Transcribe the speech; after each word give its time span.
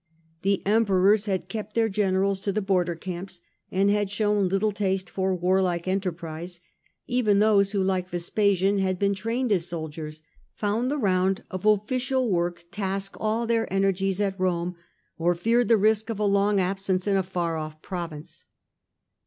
The 0.41 0.63
Emperors 0.65 1.27
had 1.27 1.47
kept 1.47 1.75
their 1.75 1.87
generals 1.87 2.39
to 2.39 2.51
the 2.51 2.59
border 2.63 2.95
camps, 2.95 3.39
and 3.69 3.91
had 3.91 4.09
shown 4.09 4.47
little 4.49 4.71
taste 4.71 5.11
for 5.11 5.35
warlike 5.35 5.87
enterprise; 5.87 6.59
even 7.05 7.37
those 7.37 7.71
who, 7.73 7.83
like 7.83 8.09
Vespasian, 8.09 8.79
had 8.79 8.97
been 8.97 9.13
trained 9.13 9.51
as 9.51 9.67
soldiers, 9.67 10.23
found 10.55 10.89
the 10.89 10.97
round 10.97 11.43
of 11.51 11.67
official 11.67 12.31
work 12.31 12.65
task 12.71 13.15
all 13.19 13.45
their 13.45 13.71
energies 13.71 14.19
at 14.19 14.39
Rome, 14.39 14.75
or 15.19 15.35
feared 15.35 15.67
the 15.67 15.77
risk 15.77 16.09
of 16.09 16.17
a 16.17 16.25
long 16.25 16.59
absence 16.59 17.05
in 17.05 17.15
a 17.15 17.21
far 17.21 17.55
off 17.57 17.79
province. 17.83 18.45